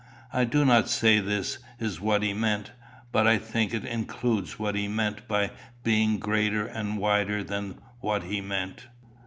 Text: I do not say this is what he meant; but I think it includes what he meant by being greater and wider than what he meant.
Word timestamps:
I 0.33 0.45
do 0.45 0.65
not 0.65 0.89
say 0.89 1.19
this 1.19 1.59
is 1.79 2.01
what 2.01 2.23
he 2.23 2.33
meant; 2.33 2.71
but 3.11 3.27
I 3.27 3.37
think 3.37 3.71
it 3.71 3.85
includes 3.85 4.57
what 4.57 4.73
he 4.73 4.87
meant 4.87 5.27
by 5.27 5.51
being 5.83 6.17
greater 6.17 6.65
and 6.65 6.97
wider 6.97 7.43
than 7.43 7.75
what 7.99 8.23
he 8.23 8.41
meant. 8.41 8.87